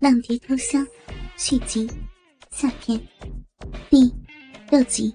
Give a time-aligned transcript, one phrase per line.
[0.00, 0.86] 浪蝶偷香，
[1.36, 1.90] 续集，
[2.52, 2.96] 下篇，
[3.90, 4.14] 第
[4.70, 5.12] 六集。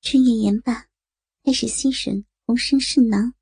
[0.00, 0.86] 春夜言罢，
[1.44, 3.34] 开始吸吮红生肾囊，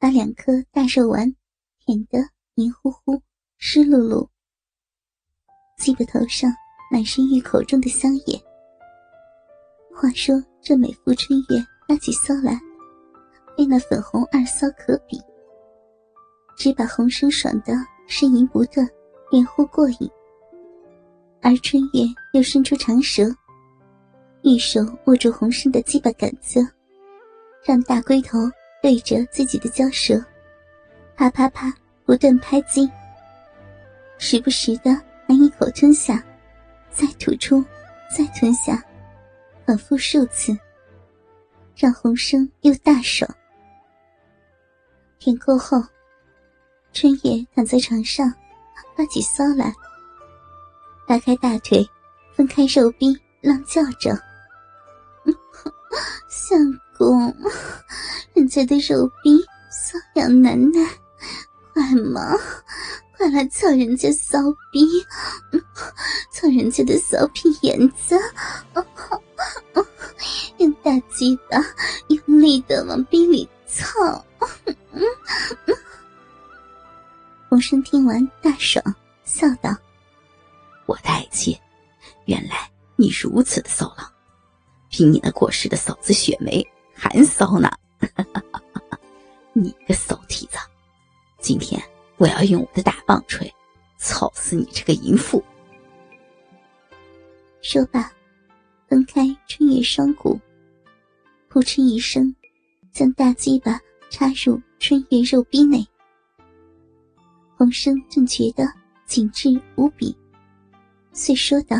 [0.00, 1.32] 把两颗大肉丸
[1.78, 2.18] 舔得
[2.56, 3.22] 黏糊糊、
[3.56, 4.28] 湿漉漉。
[5.78, 6.52] 鸡巴头上
[6.90, 8.42] 满是玉口中的香液。
[9.94, 12.60] 话说这美妇春月拉起骚来，
[13.56, 15.20] 非那粉红二骚可比，
[16.56, 17.72] 只把红生爽得。
[18.08, 18.88] 呻吟不断，
[19.30, 20.10] 连呼过瘾。
[21.42, 22.00] 而春月
[22.32, 23.24] 又伸出长舌，
[24.40, 26.66] 一手握住红生的鸡巴杆子，
[27.62, 28.38] 让大龟头
[28.82, 30.24] 对着自己的娇舌，
[31.14, 31.72] 啪啪啪
[32.04, 32.90] 不断拍击，
[34.16, 34.90] 时不时的
[35.26, 36.24] 含一口吞下，
[36.90, 37.62] 再吐出，
[38.16, 38.82] 再吞下，
[39.66, 40.56] 反复数次，
[41.76, 43.30] 让红生又大爽。
[45.18, 45.78] 舔过后。
[46.92, 48.32] 春夜躺在床上，
[48.96, 49.72] 发起骚来，
[51.06, 51.88] 打开大腿，
[52.34, 54.18] 分开肉臂，浪叫着
[56.28, 56.58] ：“相
[56.96, 57.32] 公，
[58.34, 59.38] 人家的肉臂
[59.70, 60.84] 瘙痒难耐，
[61.72, 62.36] 快嘛，
[63.16, 64.38] 快来操人家骚
[64.72, 64.88] 逼，
[66.32, 68.18] 操人家的骚屁眼子，
[70.56, 71.64] 用大鸡巴
[72.08, 74.24] 用力的往逼里操。”
[77.48, 78.84] 洪生听完大爽，
[79.24, 79.74] 笑道
[80.84, 81.58] ：“我的爱妻，
[82.26, 84.06] 原来你如此的骚浪，
[84.90, 87.70] 比你那过世的嫂子雪梅还骚呢！
[89.54, 90.58] 你个骚蹄子，
[91.40, 91.82] 今天
[92.18, 93.50] 我要用我的大棒槌，
[93.96, 95.42] 操死你这个淫妇！”
[97.62, 98.12] 说罢，
[98.88, 100.38] 分开春月双骨，
[101.48, 102.34] 扑哧一声，
[102.92, 105.86] 将大鸡巴插入春月肉逼内。
[107.58, 108.72] 洪生正觉得
[109.04, 110.16] 紧致无比，
[111.12, 111.76] 遂说道：“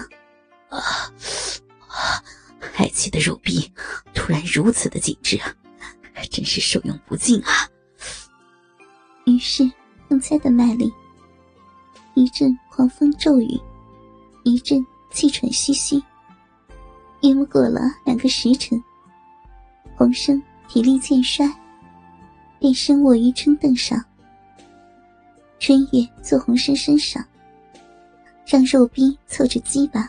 [0.69, 0.81] 啊，
[2.77, 3.73] 爱妻的肉壁
[4.13, 5.55] 突然如此的紧致啊，
[6.33, 7.53] 真是受用不尽啊！”
[9.25, 9.71] 于是
[10.09, 10.93] 更加的卖力，
[12.15, 13.57] 一阵狂风骤雨，
[14.43, 16.03] 一阵气喘吁吁。
[17.23, 18.83] 约莫过了两个时辰，
[19.95, 21.49] 洪生体力渐衰，
[22.59, 24.05] 便身卧于春凳上。
[25.61, 27.25] 春月坐红生身上，
[28.47, 30.09] 让肉逼凑着鸡巴，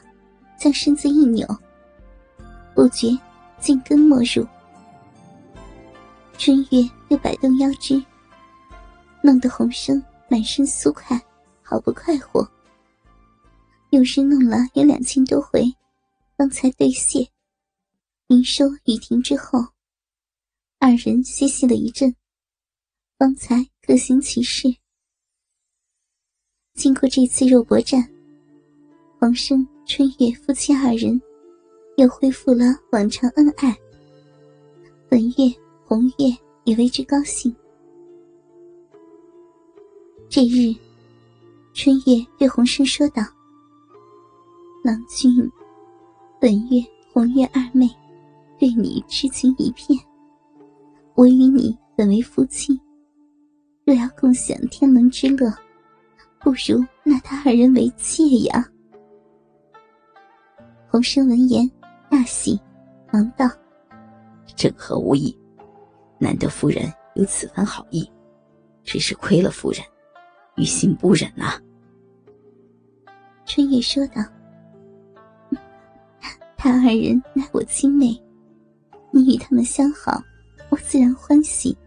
[0.57, 1.47] 将身子一扭，
[2.75, 3.09] 不觉
[3.59, 4.47] 进根没入。
[6.37, 8.01] 春月又摆动腰肢，
[9.21, 11.19] 弄得红生满身酥快，
[11.61, 12.47] 好不快活。
[13.89, 15.63] 又是弄了有两千多回，
[16.37, 17.27] 方才对谢。
[18.27, 19.59] 营收雨停之后，
[20.77, 22.16] 二人歇息了一阵，
[23.17, 24.78] 方才各行其事。
[26.79, 28.01] 经过这次肉搏战，
[29.19, 31.22] 黄生、春月夫妻二人
[31.97, 33.75] 又恢复了往常恩爱。
[35.09, 35.53] 本月、
[35.84, 37.53] 红月也为之高兴。
[40.29, 40.73] 这日，
[41.73, 43.22] 春月对红生说道
[44.81, 45.51] ：“郎君，
[46.40, 47.90] 本月、红月二妹
[48.57, 50.00] 对你痴情一片，
[51.13, 52.79] 我与你本为夫妻，
[53.84, 55.53] 若要共享天伦之乐。”
[56.41, 58.66] 不如纳他二人为妾呀！
[60.88, 61.69] 洪生闻言
[62.09, 62.59] 大喜，
[63.11, 63.45] 忙道
[64.55, 65.38] ：“正合吾意，
[66.17, 68.09] 难得夫人有此番好意，
[68.83, 69.81] 只是亏了夫人，
[70.55, 71.59] 于心不忍呐。”
[73.45, 74.23] 春月说道
[76.55, 78.17] ：“他二人乃我亲妹，
[79.11, 80.23] 你与他们相好，
[80.69, 81.78] 我自然欢喜，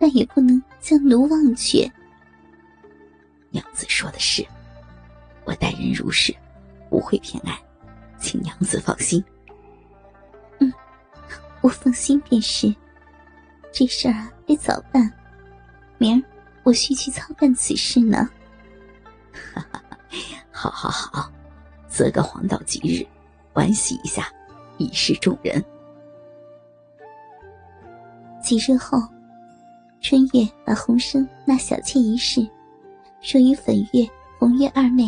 [0.00, 1.88] 但也不能将奴忘却。”
[3.52, 4.44] 娘子说的是，
[5.44, 6.34] 我待人如是，
[6.88, 7.56] 不会偏爱，
[8.18, 9.22] 请娘子放心。
[10.58, 10.72] 嗯，
[11.60, 12.74] 我放心便是。
[13.70, 15.10] 这事儿得早办，
[15.98, 16.22] 明儿
[16.62, 18.28] 我需去操办此事呢。
[19.54, 19.82] 哈哈，
[20.50, 21.30] 好好好，
[21.88, 23.06] 择个黄道吉日，
[23.52, 24.26] 欢喜一下，
[24.78, 25.62] 以示众人。
[28.42, 28.98] 几日后，
[30.00, 32.46] 春月把红生纳小妾一事。
[33.22, 34.04] 说与粉月、
[34.36, 35.04] 红月二妹，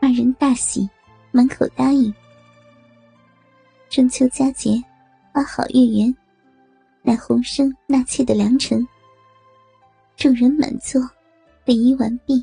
[0.00, 0.88] 二人大喜，
[1.30, 2.12] 满口答应。
[3.90, 4.82] 中秋佳节，
[5.30, 6.16] 花好月圆，
[7.02, 8.88] 乃红生纳妾的良辰。
[10.16, 10.98] 众人满座，
[11.66, 12.42] 礼仪完毕，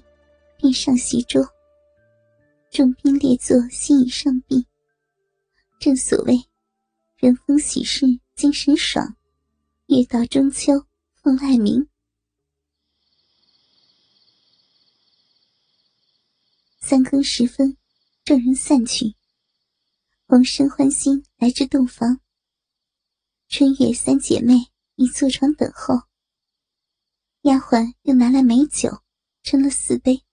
[0.58, 1.44] 便上席桌。
[2.70, 4.64] 众宾列坐心已上毕。
[5.80, 6.40] 正所谓，
[7.18, 8.06] 人逢喜事
[8.36, 9.16] 精神爽，
[9.88, 10.74] 月到中秋
[11.16, 11.84] 风爱明。
[16.88, 17.76] 三更时分，
[18.24, 19.16] 众人散去。
[20.28, 22.22] 洪生欢心来至洞房，
[23.48, 24.54] 春月三姐妹
[24.94, 25.96] 已坐床等候。
[27.42, 29.02] 丫鬟又拿来美酒，
[29.42, 30.24] 斟了四杯。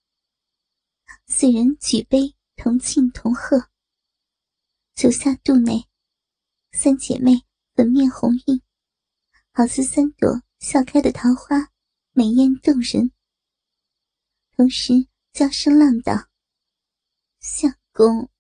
[1.26, 3.70] 四人举杯同庆同贺。
[4.94, 5.88] 酒下肚内，
[6.72, 8.60] 三姐妹粉面红晕，
[9.52, 11.70] 好似三朵笑开的桃花，
[12.12, 13.10] 美艳动人。
[14.54, 16.28] 同时娇声浪道
[17.42, 18.30] ：“相公，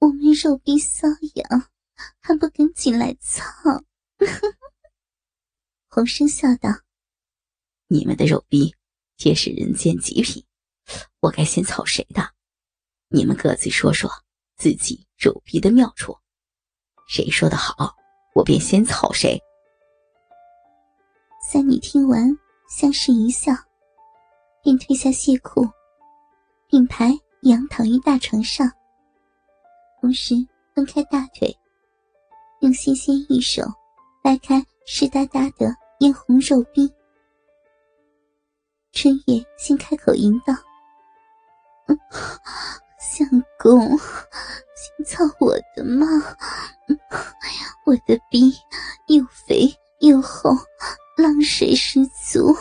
[0.00, 1.70] 我们肉逼瘙痒，
[2.18, 3.44] 还不赶紧来操？”
[5.88, 6.68] 洪生笑道
[7.86, 8.74] ：“你们的肉逼
[9.16, 10.44] 皆是人间极品，
[11.20, 12.34] 我该先操谁的？
[13.08, 14.10] 你们各自说说
[14.56, 16.18] 自己肉逼的妙处，
[17.06, 17.94] 谁说的好，
[18.34, 19.40] 我便先操谁。”
[21.48, 22.36] 三女听完，
[22.68, 23.52] 相视一笑。
[24.64, 25.68] 便褪下亵裤，
[26.68, 27.12] 并排
[27.42, 28.70] 仰躺于大床上，
[30.00, 30.34] 同时
[30.74, 31.52] 分开大腿，
[32.60, 33.64] 用纤纤玉手
[34.22, 36.88] 掰开湿哒哒的嫣红肉壁。
[38.92, 40.54] 春月先开口吟道
[43.00, 43.28] ：“相
[43.58, 43.98] 公，
[44.76, 46.06] 先操我的嘛！
[47.84, 48.52] 我的逼
[49.08, 49.68] 又肥
[49.98, 50.50] 又厚，
[51.16, 52.54] 浪水十足。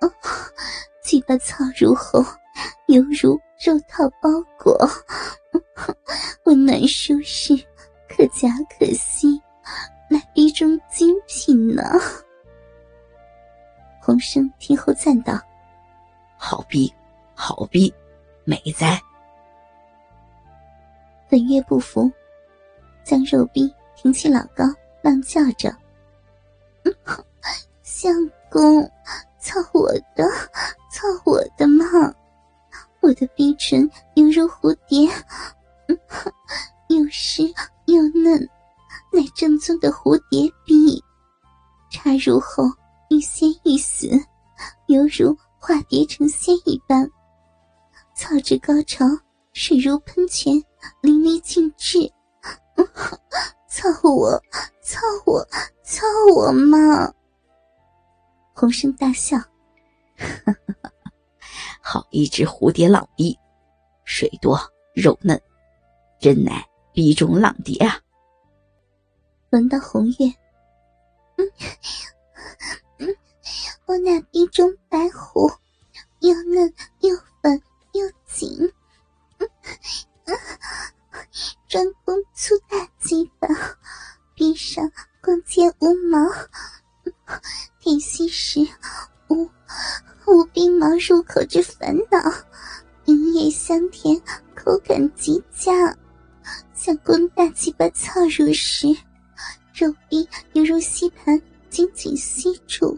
[1.02, 2.22] ”鸡巴操入后，
[2.88, 4.78] 犹如肉套包裹，
[6.44, 7.56] 温暖舒适，
[8.08, 9.42] 可夹可吸，
[10.08, 11.82] 乃逼中精品呢。
[14.00, 15.40] 洪生听后赞道
[16.38, 16.92] ：“好逼，
[17.34, 17.92] 好逼，
[18.44, 19.00] 美哉！”
[21.28, 22.08] 本月不服，
[23.02, 24.64] 将肉逼挺起老高，
[25.02, 25.74] 浪叫着
[27.82, 28.14] ：“相
[28.48, 28.88] 公，
[29.40, 30.24] 操我的！”
[30.90, 31.84] 操我的嘛！
[33.00, 35.08] 我的逼唇犹如蝴蝶，
[36.88, 37.42] 又湿
[37.86, 38.40] 又嫩，
[39.12, 41.02] 乃正宗的蝴蝶逼。
[41.90, 42.64] 插入后
[43.08, 44.08] 欲仙欲死，
[44.88, 47.08] 犹如化蝶成仙一般。
[48.14, 49.06] 操至高潮，
[49.52, 50.52] 水如喷泉，
[51.00, 52.12] 淋漓尽致。
[53.68, 54.42] 操我！
[54.82, 55.46] 操我！
[55.84, 57.12] 操我嘛！
[58.54, 59.38] 洪生大笑。
[61.90, 63.34] 好一只蝴蝶浪逼，
[64.04, 64.60] 水多
[64.94, 65.40] 肉嫩，
[66.20, 67.98] 真乃逼中浪蝶啊！
[69.52, 70.26] 闻到红月，
[71.38, 71.50] 嗯
[72.98, 73.16] 嗯，
[73.86, 75.50] 我那逼中白虎，
[76.20, 77.58] 又嫩又粉
[77.94, 78.50] 又紧，
[79.38, 79.48] 嗯
[80.26, 80.36] 嗯，
[81.68, 83.48] 专攻粗大鸡巴，
[84.34, 84.92] 逼上
[85.22, 86.18] 光洁无毛，
[87.80, 88.60] 点吸时
[89.30, 89.48] 无。
[90.26, 90.37] 无
[90.78, 92.18] 毛入口之烦恼，
[93.06, 94.16] 营液香甜，
[94.54, 95.72] 口感极佳。
[96.72, 98.86] 相公大鸡巴操入时，
[99.74, 102.96] 肉壁犹如吸盘紧紧吸住，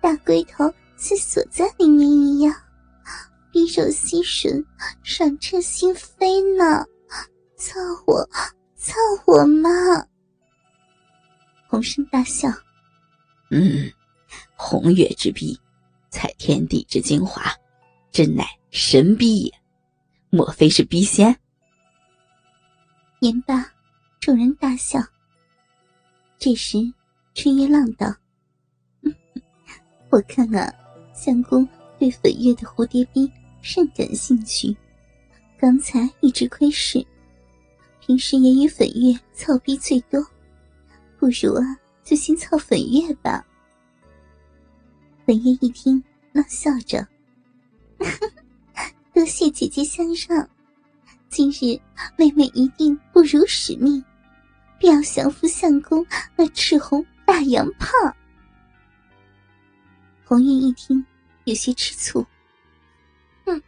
[0.00, 2.54] 大龟头似锁在里面一样，
[3.52, 4.64] 逼肉吸吮，
[5.02, 6.86] 爽彻心扉呢。
[7.58, 8.26] 操我，
[8.74, 8.94] 操
[9.26, 9.70] 我嘛！
[11.68, 12.48] 洪生大笑，
[13.50, 13.92] 嗯，
[14.56, 15.58] 红月之逼。
[16.16, 17.42] 采天地之精华，
[18.10, 19.52] 真乃神逼也！
[20.30, 21.36] 莫非是逼仙？
[23.20, 23.70] 言罢，
[24.18, 24.98] 众人大笑。
[26.38, 26.78] 这时，
[27.34, 28.06] 春月浪道
[30.08, 30.72] ：“我看啊，
[31.12, 31.68] 相公
[31.98, 33.30] 对粉月的蝴蝶冰
[33.60, 34.74] 甚感兴趣，
[35.58, 37.06] 刚才一直窥视，
[38.00, 40.18] 平时也与粉月操逼最多，
[41.18, 43.46] 不如啊，就先操粉月吧。”
[45.26, 47.04] 本月一听，冷笑着
[49.12, 50.48] ：“多谢姐姐相让，
[51.28, 51.76] 今日
[52.16, 54.04] 妹妹一定不辱使命，
[54.78, 56.06] 必要降服相公
[56.36, 57.88] 那赤红大洋炮。”
[60.24, 61.04] 红玉一听，
[61.42, 62.24] 有些吃醋
[63.44, 63.60] ：“哼，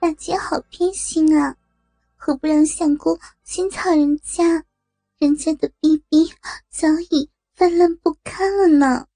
[0.00, 1.54] 大姐好偏心啊！
[2.16, 4.64] 何不让相公先操人家？
[5.20, 6.32] 人家的逼逼
[6.70, 9.06] 早已泛滥不堪了呢。”